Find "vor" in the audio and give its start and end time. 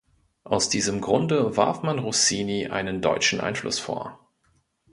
3.77-4.17